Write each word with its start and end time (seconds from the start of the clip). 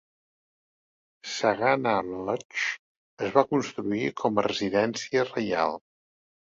Sagana 1.33 1.93
Lodge 2.09 2.63
es 3.29 3.37
va 3.39 3.47
construir 3.55 4.11
com 4.25 4.45
a 4.47 4.49
residència 4.53 5.31
reial. 5.33 5.83